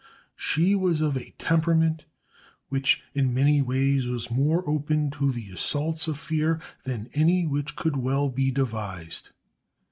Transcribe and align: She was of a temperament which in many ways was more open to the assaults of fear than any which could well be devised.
She 0.35 0.73
was 0.73 0.99
of 0.99 1.15
a 1.15 1.29
temperament 1.37 2.05
which 2.69 3.03
in 3.13 3.35
many 3.35 3.61
ways 3.61 4.07
was 4.07 4.31
more 4.31 4.67
open 4.67 5.11
to 5.11 5.31
the 5.31 5.51
assaults 5.51 6.07
of 6.07 6.17
fear 6.17 6.59
than 6.85 7.07
any 7.13 7.45
which 7.45 7.75
could 7.75 7.97
well 7.97 8.27
be 8.31 8.49
devised. 8.49 9.29